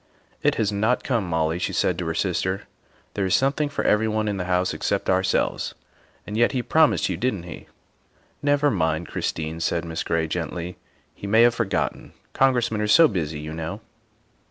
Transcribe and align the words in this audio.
"It 0.41 0.55
has 0.55 0.71
not 0.71 1.03
come, 1.03 1.29
Molly," 1.29 1.59
she 1.59 1.73
said 1.73 1.99
to 1.99 2.07
her 2.07 2.15
sister." 2.15 2.63
There 3.13 3.27
is 3.27 3.35
something 3.35 3.69
for 3.69 3.83
everyone 3.83 4.27
in 4.27 4.37
the 4.37 4.45
house 4.45 4.73
except 4.73 5.11
ourselves. 5.11 5.75
And 6.25 6.35
yet 6.35 6.53
he 6.53 6.63
promised 6.63 7.07
you, 7.07 7.17
didn 7.17 7.41
't 7.41 7.45
he?"" 7.47 7.67
Never 8.51 8.71
mind, 8.71 9.09
Christine," 9.09 9.59
said 9.59 9.85
Miss 9.85 10.01
Gray 10.01 10.25
gently," 10.27 10.77
he 11.13 11.27
may 11.27 11.43
have 11.43 11.53
forgotten. 11.53 12.13
Congressmen 12.33 12.81
are 12.81 12.87
so 12.87 13.07
busy, 13.07 13.39
you 13.41 13.53
know." 13.53 13.79